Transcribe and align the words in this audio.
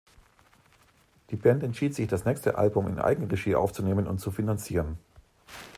Die 1.29 1.35
Band 1.35 1.61
entschied 1.61 1.93
sich 1.93 2.07
das 2.07 2.25
nächste 2.25 2.57
Album 2.57 2.87
in 2.87 2.97
Eigenregie 2.97 3.53
aufzunehmen 3.53 4.07
und 4.07 4.17
zu 4.17 4.31
finanzieren. 4.31 4.97